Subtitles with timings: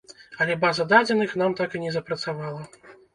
[0.45, 2.61] Але база дадзеных там так і не запрацавала.